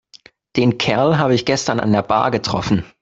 [0.55, 2.83] Den Kerl habe ich gestern an der Bar getroffen.